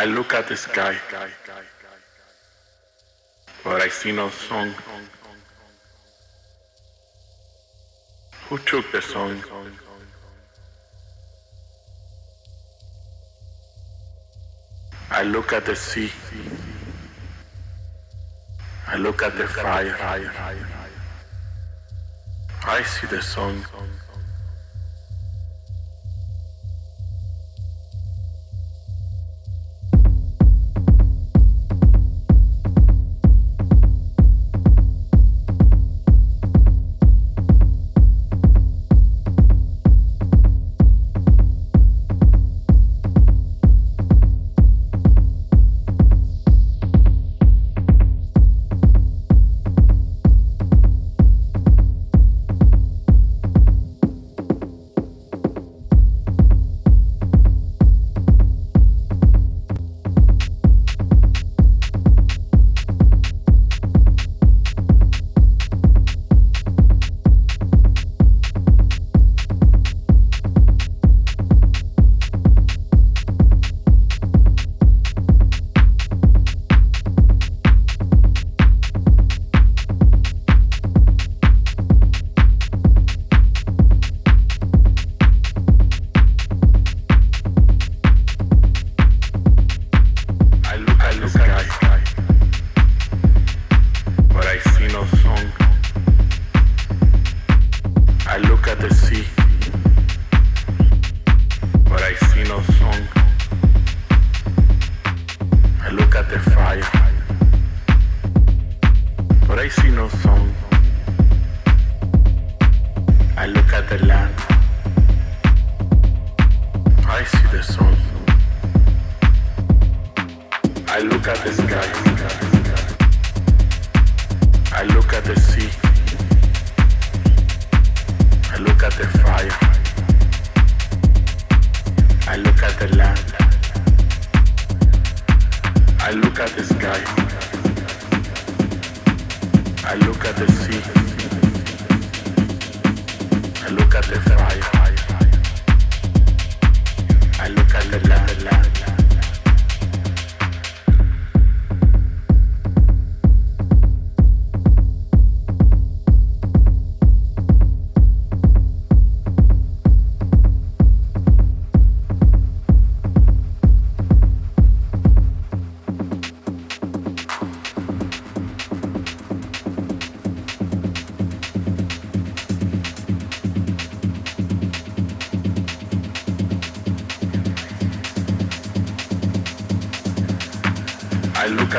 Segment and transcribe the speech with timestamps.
[0.00, 0.96] I look at the sky,
[3.64, 4.72] but I see no song.
[8.48, 9.42] Who took the song?
[15.10, 16.12] I look at the sea.
[18.86, 19.96] I look at the fire.
[22.62, 23.64] I see the sun.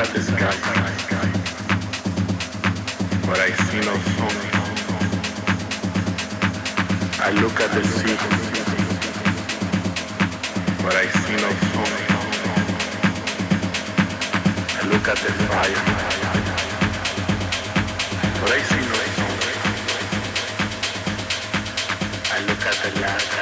[0.04, 0.30] sunset is
[3.26, 4.36] but I see no sun.
[7.20, 8.16] I look at the sea,
[10.82, 11.98] but I see no phone
[14.78, 15.82] I look at the fire,
[18.40, 19.38] but I see no sun.
[22.32, 23.39] I look at the land.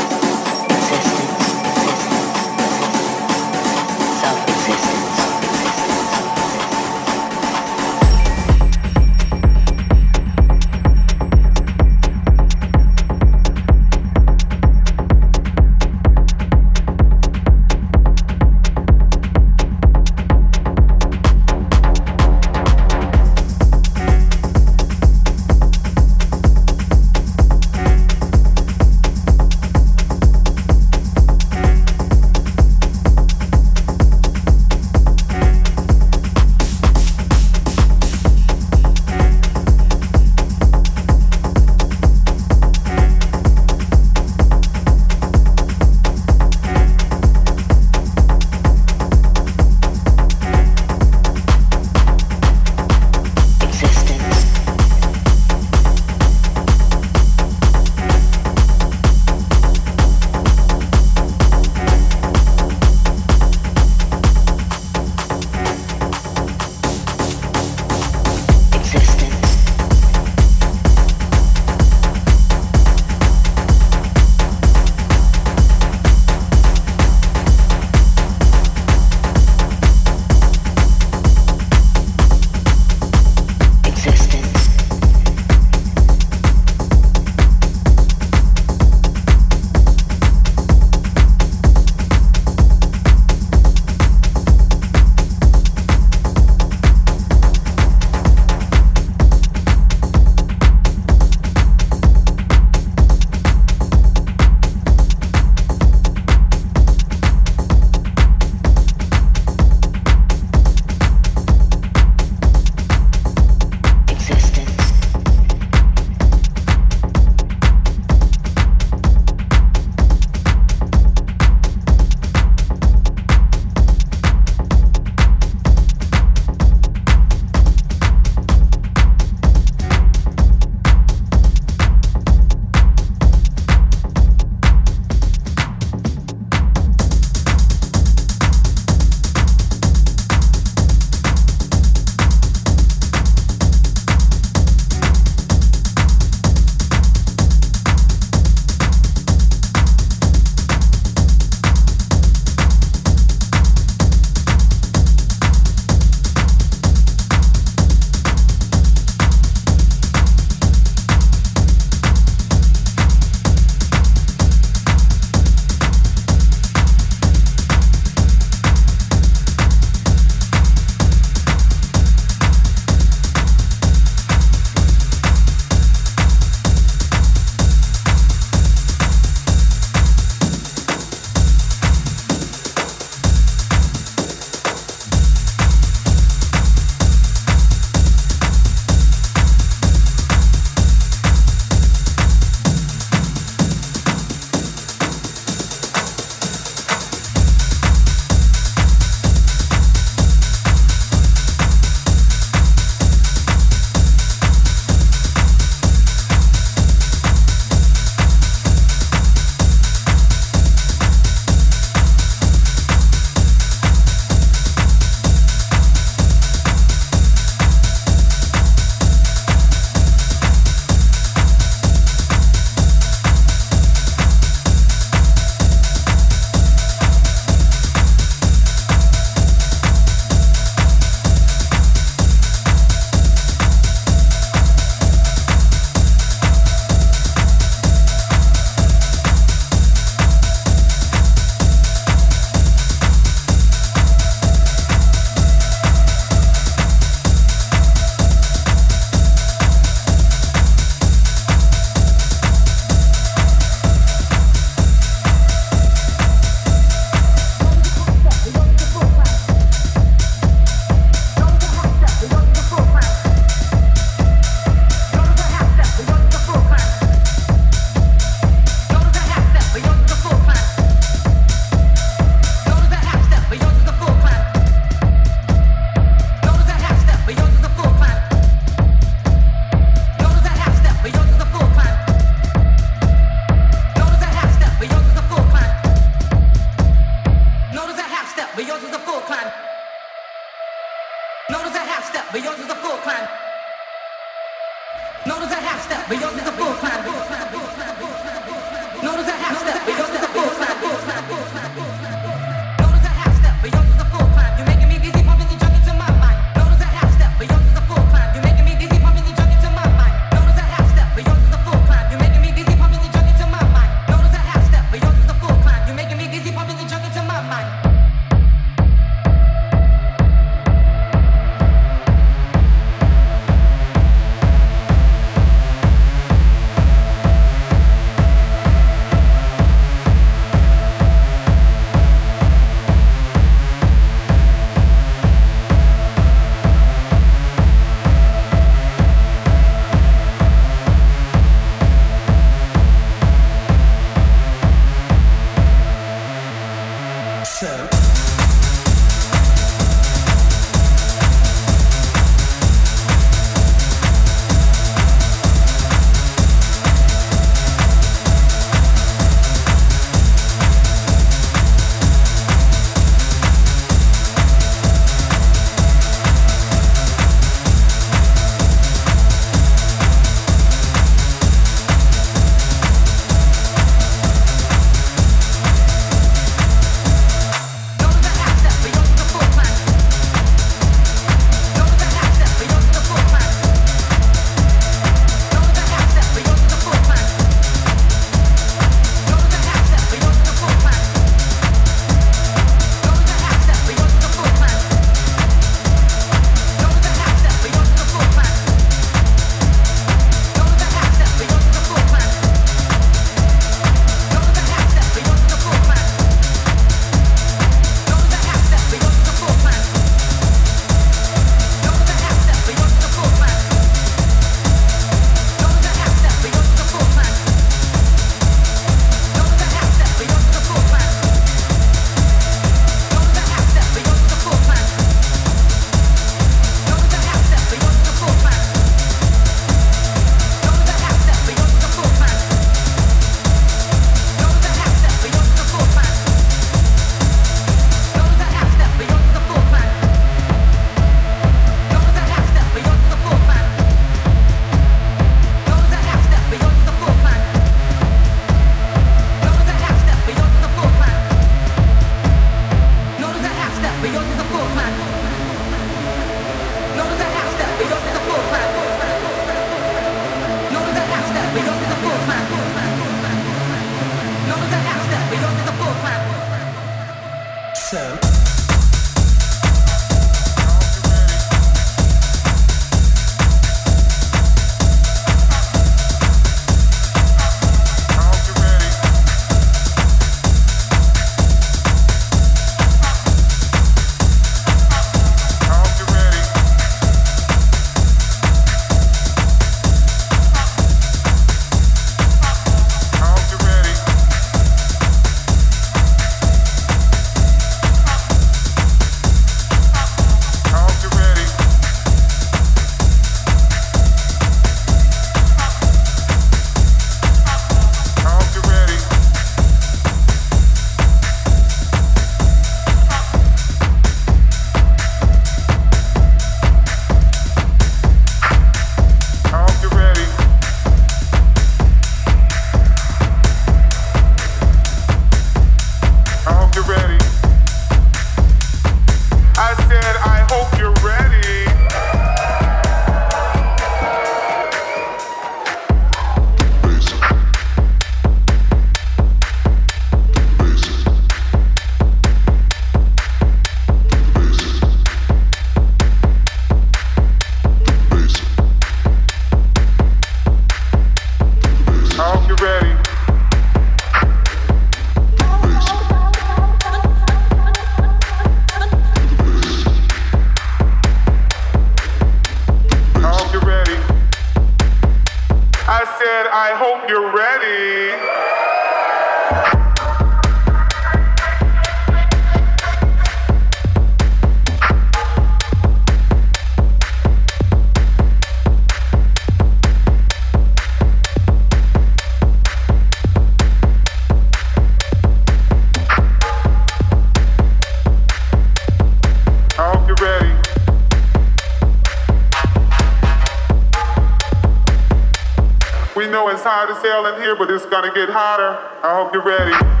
[596.73, 598.79] Hot as hell in here, but it's gonna get hotter.
[599.03, 600.00] I hope you're ready.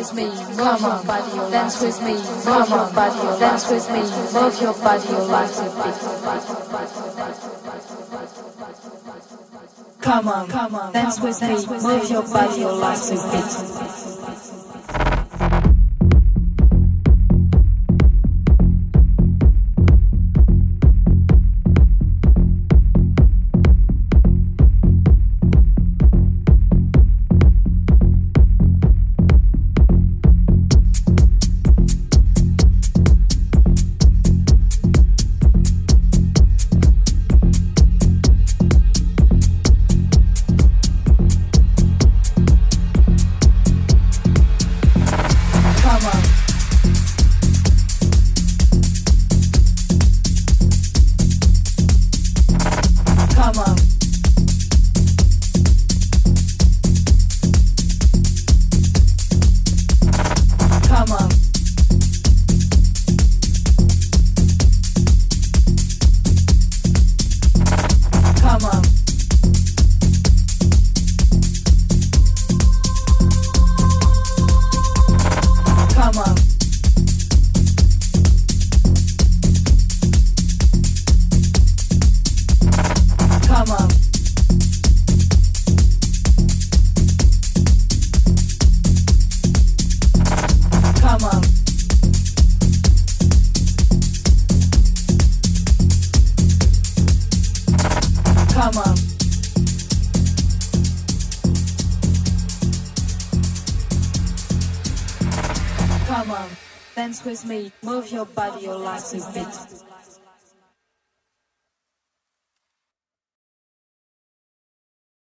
[0.00, 4.00] With me, move your body, dance with me, move your body, dance with me,
[4.32, 5.56] move your body, your life
[10.00, 13.79] Come on, come on, dance with me, move your body, your life beat.